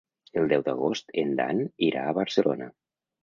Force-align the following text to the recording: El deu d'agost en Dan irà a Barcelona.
El 0.41 0.47
deu 0.53 0.63
d'agost 0.69 1.13
en 1.23 1.35
Dan 1.41 1.61
irà 1.89 2.07
a 2.13 2.17
Barcelona. 2.21 2.71